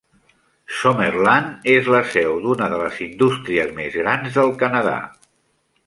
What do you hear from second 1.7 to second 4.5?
és la seu d'una de les indústries més grans